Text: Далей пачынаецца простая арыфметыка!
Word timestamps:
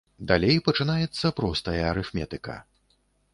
Далей 0.29 0.55
пачынаецца 0.67 1.31
простая 1.41 1.77
арыфметыка! 1.91 2.57